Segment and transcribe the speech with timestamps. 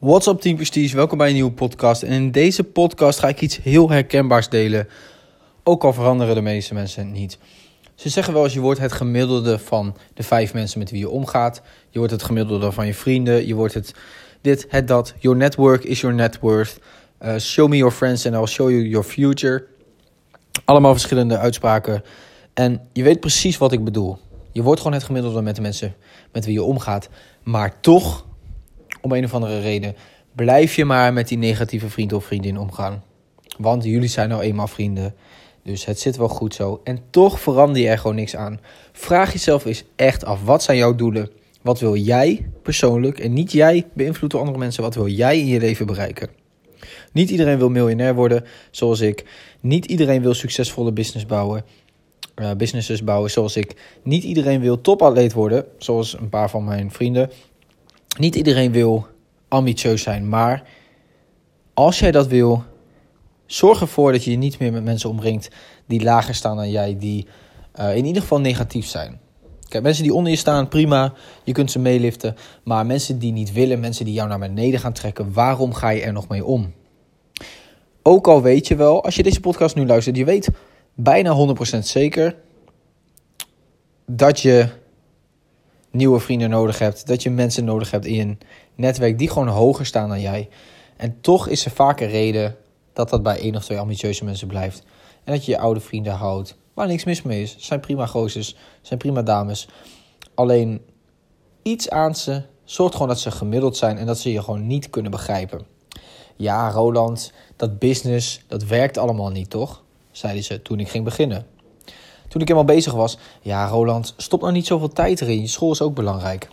[0.00, 2.02] What's up Team Prestige, welkom bij een nieuwe podcast.
[2.02, 4.88] En in deze podcast ga ik iets heel herkenbaars delen.
[5.64, 7.38] Ook al veranderen de meeste mensen niet.
[7.94, 11.08] Ze zeggen wel eens, je wordt het gemiddelde van de vijf mensen met wie je
[11.08, 11.62] omgaat.
[11.90, 13.46] Je wordt het gemiddelde van je vrienden.
[13.46, 13.94] Je wordt het
[14.40, 15.14] dit, het dat.
[15.18, 16.80] Your network is your net worth.
[17.22, 19.66] Uh, show me your friends and I'll show you your future.
[20.64, 22.02] Allemaal verschillende uitspraken.
[22.54, 24.18] En je weet precies wat ik bedoel.
[24.52, 25.94] Je wordt gewoon het gemiddelde met de mensen
[26.32, 27.08] met wie je omgaat.
[27.42, 28.26] Maar toch
[29.00, 29.96] om een of andere reden,
[30.34, 33.02] blijf je maar met die negatieve vriend of vriendin omgaan.
[33.58, 35.14] Want jullie zijn nou eenmaal vrienden.
[35.62, 36.80] Dus het zit wel goed zo.
[36.84, 38.60] En toch verander je er gewoon niks aan.
[38.92, 41.30] Vraag jezelf eens echt af: wat zijn jouw doelen?
[41.62, 44.82] Wat wil jij persoonlijk en niet jij beïnvloed door andere mensen?
[44.82, 46.28] Wat wil jij in je leven bereiken?
[47.12, 49.24] Niet iedereen wil miljonair worden, zoals ik.
[49.60, 51.64] Niet iedereen wil succesvolle business bouwen.
[52.36, 53.74] Uh, businesses bouwen, zoals ik.
[54.02, 57.30] Niet iedereen wil topatleet worden, zoals een paar van mijn vrienden.
[58.18, 59.06] Niet iedereen wil
[59.48, 60.62] ambitieus zijn, maar
[61.74, 62.64] als jij dat wil,
[63.46, 65.50] zorg ervoor dat je je niet meer met mensen omringt
[65.86, 67.26] die lager staan dan jij, die
[67.80, 69.20] uh, in ieder geval negatief zijn.
[69.68, 71.12] Kijk, mensen die onder je staan, prima,
[71.44, 72.36] je kunt ze meeliften.
[72.64, 76.02] Maar mensen die niet willen, mensen die jou naar beneden gaan trekken, waarom ga je
[76.02, 76.72] er nog mee om?
[78.02, 80.48] Ook al weet je wel, als je deze podcast nu luistert, je weet
[80.94, 82.36] bijna 100% zeker
[84.06, 84.68] dat je
[85.90, 87.06] nieuwe vrienden nodig hebt.
[87.06, 88.36] Dat je mensen nodig hebt in je
[88.74, 90.48] netwerk die gewoon hoger staan dan jij.
[90.96, 92.56] En toch is er vaak een reden
[92.92, 94.82] dat dat bij één of twee ambitieuze mensen blijft.
[95.24, 96.56] En dat je je oude vrienden houdt.
[96.74, 97.56] Waar niks mis mee is.
[97.58, 99.68] Zijn prima gozers, zijn prima dames.
[100.34, 100.80] Alleen
[101.62, 104.90] iets aan ze zorgt gewoon dat ze gemiddeld zijn en dat ze je gewoon niet
[104.90, 105.66] kunnen begrijpen.
[106.36, 109.82] Ja, Roland, dat business, dat werkt allemaal niet, toch?
[110.10, 111.46] Zeiden ze toen ik ging beginnen.
[112.28, 115.40] Toen ik helemaal bezig was, ja Roland, stop nou niet zoveel tijd erin.
[115.40, 116.48] Je school is ook belangrijk.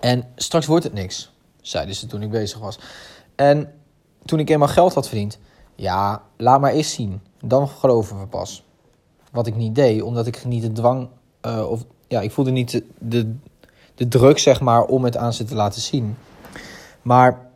[0.00, 2.78] En straks wordt het niks, zeiden ze toen ik bezig was.
[3.34, 3.72] En
[4.24, 5.38] toen ik eenmaal geld had verdiend,
[5.74, 7.20] ja, laat maar eens zien.
[7.44, 8.64] Dan geloven we pas.
[9.32, 11.08] Wat ik niet deed, omdat ik niet de dwang,
[11.46, 13.34] uh, of ja, ik voelde niet de, de,
[13.94, 16.16] de druk, zeg maar, om het aan ze te laten zien.
[17.02, 17.49] Maar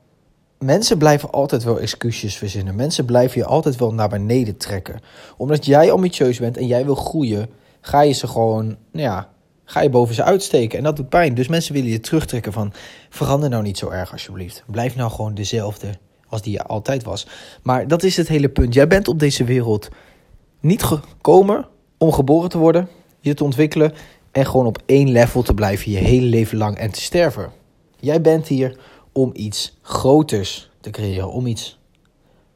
[0.65, 2.75] mensen blijven altijd wel excuses verzinnen.
[2.75, 5.01] Mensen blijven je altijd wel naar beneden trekken.
[5.37, 8.77] Omdat jij ambitieus bent en jij wil groeien, ga je ze gewoon, nou
[9.07, 9.29] ja,
[9.65, 10.79] ga je boven ze uitsteken.
[10.79, 11.35] En dat doet pijn.
[11.35, 12.73] Dus mensen willen je terugtrekken van,
[13.11, 14.65] verander nou niet zo erg alsjeblieft.
[14.67, 15.89] Blijf nou gewoon dezelfde
[16.29, 17.27] als die je altijd was.
[17.63, 18.75] Maar dat is het hele punt.
[18.75, 19.89] Jij bent op deze wereld
[20.61, 22.89] niet gekomen om geboren te worden,
[23.21, 23.93] je te ontwikkelen
[24.33, 27.53] en gewoon op één level te blijven je hele leven lang en te sterven.
[28.01, 28.77] Jij bent hier
[29.15, 31.79] om iets groters te creëren, om iets,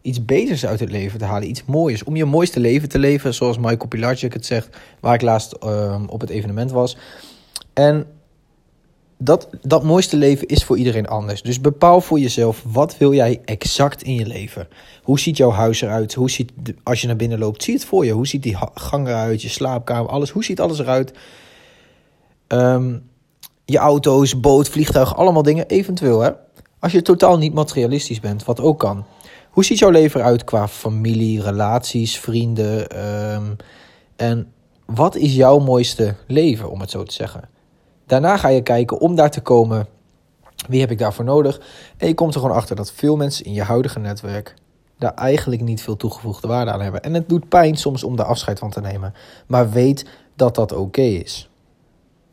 [0.02, 3.34] iets beters uit het leven te halen, iets moois, om je mooiste leven te leven,
[3.34, 6.96] zoals Michael Pilarczyk het zegt, waar ik laatst uh, op het evenement was.
[7.72, 8.06] En
[9.19, 11.42] dat, dat mooiste leven is voor iedereen anders.
[11.42, 14.69] Dus bepaal voor jezelf, wat wil jij exact in je leven?
[15.02, 16.14] Hoe ziet jouw huis eruit?
[16.14, 16.52] Hoe ziet,
[16.82, 18.12] als je naar binnen loopt, zie het voor je.
[18.12, 20.30] Hoe ziet die gang eruit, je slaapkamer, alles?
[20.30, 21.12] Hoe ziet alles eruit?
[22.48, 23.10] Um,
[23.64, 26.30] je auto's, boot, vliegtuig, allemaal dingen, eventueel hè.
[26.81, 29.05] Als je totaal niet materialistisch bent, wat ook kan.
[29.50, 33.05] Hoe ziet jouw leven eruit qua familie, relaties, vrienden?
[33.34, 33.56] Um,
[34.16, 34.53] en
[34.84, 37.49] wat is jouw mooiste leven, om het zo te zeggen?
[38.06, 39.87] Daarna ga je kijken om daar te komen.
[40.69, 41.61] Wie heb ik daarvoor nodig?
[41.97, 44.55] En je komt er gewoon achter dat veel mensen in je huidige netwerk
[44.99, 47.03] daar eigenlijk niet veel toegevoegde waarde aan hebben.
[47.03, 49.15] En het doet pijn soms om daar afscheid van te nemen.
[49.47, 50.06] Maar weet
[50.37, 51.50] dat dat oké is.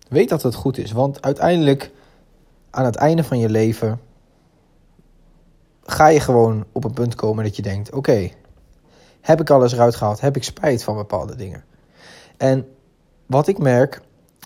[0.10, 0.92] Weet dat het goed is.
[0.92, 1.92] Want uiteindelijk,
[2.70, 4.00] aan het einde van je leven,
[5.86, 8.30] ga je gewoon op een punt komen dat je denkt: oké,
[9.22, 10.22] heb ik alles eruit gehaald?
[10.22, 11.64] Heb ik spijt van bepaalde dingen?
[12.38, 12.68] En
[13.26, 14.02] wat ik merk,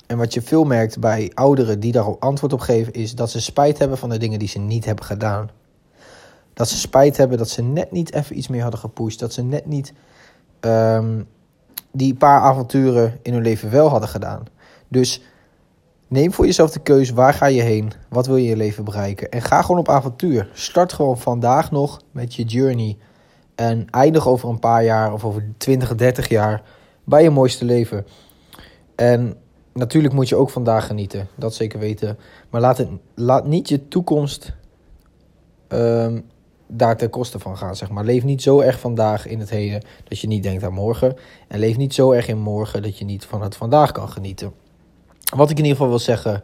[0.07, 3.41] en wat je veel merkt bij ouderen die daarop antwoord op geven, is dat ze
[3.41, 5.49] spijt hebben van de dingen die ze niet hebben gedaan.
[6.53, 9.19] Dat ze spijt hebben dat ze net niet even iets meer hadden gepusht.
[9.19, 9.93] Dat ze net niet
[10.61, 11.27] um,
[11.91, 14.43] die paar avonturen in hun leven wel hadden gedaan.
[14.87, 15.21] Dus
[16.09, 18.83] Neem voor jezelf de keuze waar ga je heen, wat wil je in je leven
[18.83, 20.49] bereiken en ga gewoon op avontuur.
[20.53, 22.97] Start gewoon vandaag nog met je journey
[23.55, 26.61] en eindig over een paar jaar of over 20, 30 jaar
[27.03, 28.05] bij je mooiste leven.
[28.95, 29.35] En
[29.73, 32.17] natuurlijk moet je ook vandaag genieten, dat zeker weten.
[32.49, 34.53] Maar laat, het, laat niet je toekomst
[35.67, 36.25] um,
[36.67, 38.03] daar ten koste van gaan, zeg maar.
[38.03, 41.15] Leef niet zo erg vandaag in het heden dat je niet denkt aan morgen.
[41.47, 44.53] En leef niet zo erg in morgen dat je niet van het vandaag kan genieten.
[45.35, 46.43] Wat ik in ieder geval wil zeggen,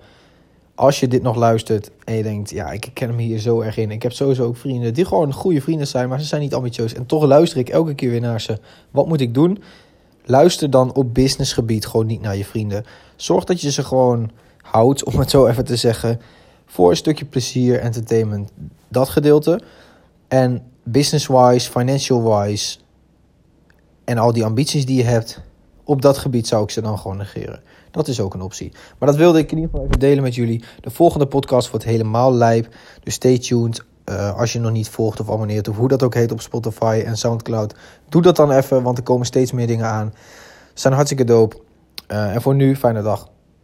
[0.75, 3.77] als je dit nog luistert en je denkt, ja, ik ken hem hier zo erg
[3.77, 3.91] in.
[3.91, 6.93] Ik heb sowieso ook vrienden die gewoon goede vrienden zijn, maar ze zijn niet ambitieus.
[6.93, 8.59] En toch luister ik elke keer weer naar ze.
[8.91, 9.63] Wat moet ik doen?
[10.25, 12.85] Luister dan op businessgebied gewoon niet naar je vrienden.
[13.15, 16.21] Zorg dat je ze gewoon houdt, om het zo even te zeggen,
[16.65, 18.51] voor een stukje plezier, entertainment.
[18.87, 19.61] dat gedeelte.
[20.27, 22.77] En business-wise, financial-wise
[24.03, 25.41] en al die ambities die je hebt,
[25.85, 27.61] op dat gebied zou ik ze dan gewoon negeren.
[27.91, 28.71] Dat is ook een optie.
[28.97, 30.63] Maar dat wilde ik in ieder geval even delen met jullie.
[30.81, 32.67] De volgende podcast wordt helemaal lijp.
[33.03, 33.83] Dus stay tuned.
[34.09, 37.03] Uh, als je nog niet volgt of abonneert, of hoe dat ook heet op Spotify
[37.05, 37.75] en Soundcloud,
[38.09, 40.13] doe dat dan even, want er komen steeds meer dingen aan.
[40.73, 41.57] Zijn hartstikke dope.
[42.07, 43.29] Uh, en voor nu, fijne dag.